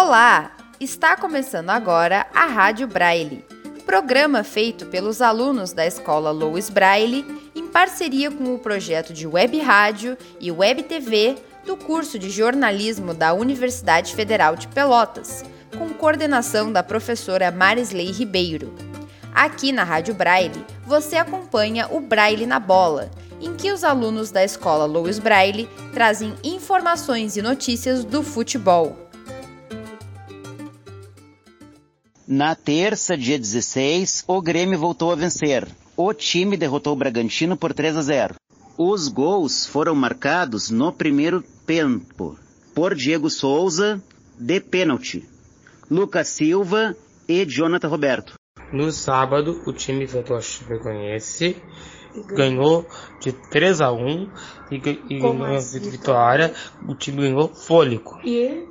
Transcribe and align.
Olá! 0.00 0.52
Está 0.78 1.16
começando 1.16 1.70
agora 1.70 2.28
a 2.32 2.46
Rádio 2.46 2.86
Braille, 2.86 3.44
programa 3.84 4.44
feito 4.44 4.86
pelos 4.86 5.20
alunos 5.20 5.72
da 5.72 5.84
Escola 5.84 6.30
Louis 6.30 6.70
Braille 6.70 7.26
em 7.52 7.66
parceria 7.66 8.30
com 8.30 8.54
o 8.54 8.60
projeto 8.60 9.12
de 9.12 9.26
Web 9.26 9.58
Rádio 9.58 10.16
e 10.38 10.52
Web 10.52 10.84
TV 10.84 11.34
do 11.66 11.76
curso 11.76 12.16
de 12.16 12.30
jornalismo 12.30 13.12
da 13.12 13.34
Universidade 13.34 14.14
Federal 14.14 14.54
de 14.54 14.68
Pelotas, 14.68 15.44
com 15.76 15.88
coordenação 15.88 16.70
da 16.70 16.84
professora 16.84 17.50
Marisley 17.50 18.12
Ribeiro. 18.12 18.72
Aqui 19.34 19.72
na 19.72 19.82
Rádio 19.82 20.14
Braille, 20.14 20.64
você 20.86 21.16
acompanha 21.16 21.88
o 21.90 21.98
Braille 21.98 22.46
na 22.46 22.60
Bola, 22.60 23.10
em 23.40 23.52
que 23.56 23.72
os 23.72 23.82
alunos 23.82 24.30
da 24.30 24.44
escola 24.44 24.84
Louis 24.84 25.18
Braille 25.18 25.68
trazem 25.92 26.36
informações 26.44 27.36
e 27.36 27.42
notícias 27.42 28.04
do 28.04 28.22
futebol. 28.22 29.07
Na 32.30 32.54
terça, 32.54 33.16
dia 33.16 33.38
16, 33.38 34.24
o 34.28 34.42
Grêmio 34.42 34.78
voltou 34.78 35.10
a 35.10 35.14
vencer. 35.14 35.66
O 35.96 36.12
time 36.12 36.58
derrotou 36.58 36.92
o 36.92 36.96
Bragantino 36.96 37.56
por 37.56 37.72
3 37.72 37.96
a 37.96 38.02
0. 38.02 38.34
Os 38.76 39.08
gols 39.08 39.64
foram 39.64 39.94
marcados 39.94 40.68
no 40.68 40.92
primeiro 40.92 41.42
tempo 41.64 42.38
por 42.74 42.94
Diego 42.94 43.30
Souza, 43.30 43.98
de 44.38 44.60
pênalti, 44.60 45.26
Lucas 45.90 46.28
Silva 46.28 46.94
e 47.26 47.46
Jonathan 47.46 47.88
Roberto. 47.88 48.34
No 48.74 48.92
sábado, 48.92 49.62
o 49.66 49.72
time 49.72 50.04
enfrentou 50.04 50.36
a 50.36 50.42
Chapecoense, 50.42 51.56
ganhou 52.26 52.86
de 53.22 53.32
3 53.32 53.80
a 53.80 53.90
1 53.90 54.30
e, 54.70 54.74
e 54.74 55.18
ganhou 55.18 55.46
a 55.46 55.58
vitória. 55.58 56.52
O 56.86 56.94
time 56.94 57.22
ganhou 57.22 57.48
fôlego. 57.48 58.20
E 58.22 58.68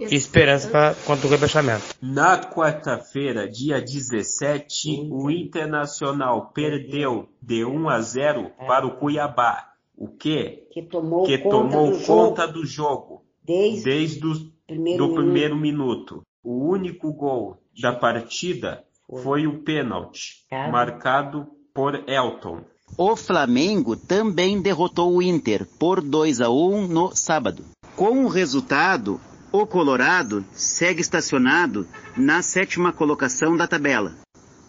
esperança 0.00 0.68
para 0.68 0.94
contra 0.94 1.26
o 1.26 1.30
rebaixamento. 1.30 1.94
Na 2.00 2.38
quarta-feira, 2.38 3.48
dia 3.48 3.80
17, 3.80 5.08
o 5.10 5.30
Internacional 5.30 6.50
perdeu 6.54 7.28
de 7.40 7.64
1 7.64 7.88
a 7.88 8.00
0 8.00 8.50
para 8.66 8.86
o 8.86 8.96
Cuiabá, 8.96 9.70
o 9.96 10.08
que, 10.08 10.66
que 10.72 10.82
tomou, 10.82 11.24
que 11.24 11.38
conta, 11.38 11.50
tomou 11.50 11.90
do 11.90 12.04
conta 12.04 12.48
do 12.48 12.64
jogo 12.64 13.22
desde, 13.44 13.84
desde 13.84 14.26
o 14.26 14.50
primeiro 14.66 15.06
do 15.06 15.14
primeiro 15.14 15.56
minuto. 15.56 16.22
O 16.42 16.70
único 16.70 17.12
gol 17.12 17.58
da 17.80 17.92
partida 17.92 18.84
foi 19.22 19.46
o 19.46 19.62
pênalti, 19.62 20.46
Cara. 20.48 20.70
marcado 20.70 21.46
por 21.74 22.08
Elton. 22.08 22.62
O 22.96 23.14
Flamengo 23.14 23.96
também 23.96 24.60
derrotou 24.60 25.14
o 25.14 25.22
Inter 25.22 25.66
por 25.78 26.00
2 26.00 26.40
a 26.40 26.50
1 26.50 26.88
no 26.88 27.14
sábado. 27.14 27.64
Com 27.94 28.24
o 28.24 28.28
resultado, 28.28 29.20
o 29.52 29.66
Colorado 29.66 30.44
segue 30.52 31.00
estacionado 31.00 31.86
na 32.16 32.42
sétima 32.42 32.92
colocação 32.92 33.56
da 33.56 33.66
tabela. 33.66 34.14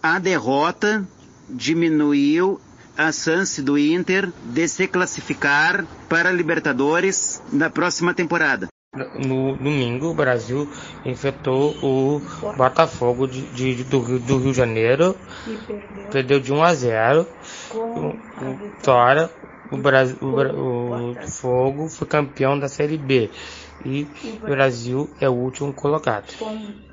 A 0.01 0.17
derrota 0.19 1.05
diminuiu 1.49 2.59
a 2.97 3.11
chance 3.11 3.61
do 3.61 3.77
Inter 3.77 4.31
de 4.43 4.67
se 4.67 4.87
classificar 4.87 5.85
para 6.09 6.29
a 6.29 6.33
Libertadores 6.33 7.41
na 7.51 7.69
próxima 7.69 8.13
temporada. 8.13 8.67
No 9.25 9.55
domingo, 9.55 10.07
o 10.07 10.13
Brasil 10.13 10.69
enfrentou 11.05 11.73
o 11.81 12.19
Botafogo 12.57 13.25
de, 13.25 13.41
de- 13.53 13.83
do, 13.85 14.01
Rio, 14.01 14.19
do 14.19 14.37
Rio 14.37 14.51
de 14.51 14.57
Janeiro, 14.57 15.15
perdeu 16.11 16.41
de 16.41 16.51
1 16.51 16.61
a 16.63 16.73
0. 16.73 17.27
O, 17.73 17.77
o 17.79 18.57
Vitória, 18.57 19.29
o, 19.71 19.77
Brasil, 19.77 20.17
o, 20.21 21.11
o 21.11 21.27
Fogo 21.27 21.89
foi 21.89 22.07
campeão 22.07 22.59
da 22.59 22.67
Série 22.67 22.97
B 22.97 23.29
e 23.85 24.07
o 24.35 24.39
Brasil 24.39 25.09
é 25.19 25.29
o 25.29 25.33
último 25.33 25.73
colocado, 25.73 26.33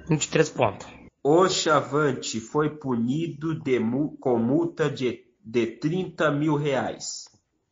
23 0.09 0.49
pontos. 0.51 0.87
O 1.23 1.49
Chavante 1.49 2.41
foi 2.41 2.71
punido 2.71 3.55
de 3.55 3.79
com 4.21 4.39
multa 4.39 4.89
de, 4.89 5.25
de 5.45 5.67
30 5.67 6.31
mil 6.31 6.55
reais 6.55 7.29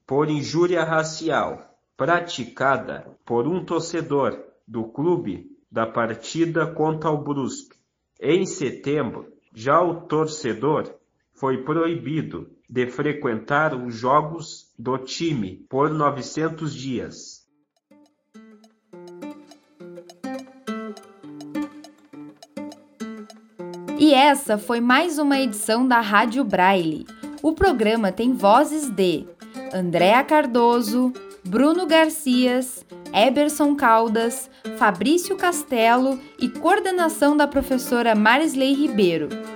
por 0.06 0.28
injúria 0.28 0.84
racial 0.84 1.76
praticada 1.96 3.16
por 3.24 3.46
um 3.46 3.64
torcedor 3.64 4.38
do 4.68 4.84
clube 4.84 5.46
da 5.70 5.86
partida 5.86 6.66
contra 6.66 7.10
o 7.10 7.22
Brusque. 7.22 7.76
Em 8.20 8.44
setembro, 8.44 9.32
já 9.54 9.80
o 9.80 10.02
torcedor 10.02 10.94
foi 11.36 11.58
proibido 11.58 12.50
de 12.68 12.86
frequentar 12.86 13.74
os 13.74 13.94
jogos 13.94 14.72
do 14.78 14.96
time 14.98 15.64
por 15.68 15.90
900 15.90 16.74
dias. 16.74 17.46
E 23.98 24.12
essa 24.12 24.58
foi 24.58 24.80
mais 24.80 25.18
uma 25.18 25.38
edição 25.38 25.86
da 25.86 26.00
Rádio 26.00 26.42
Braille. 26.44 27.06
O 27.42 27.52
programa 27.52 28.10
tem 28.10 28.32
vozes 28.32 28.88
de 28.90 29.26
Andréa 29.72 30.22
Cardoso, 30.24 31.12
Bruno 31.44 31.86
Garcias, 31.86 32.84
Eberson 33.12 33.74
Caldas, 33.74 34.50
Fabrício 34.78 35.36
Castelo 35.36 36.18
e 36.38 36.48
coordenação 36.48 37.36
da 37.36 37.46
professora 37.46 38.14
Marisley 38.14 38.74
Ribeiro. 38.74 39.55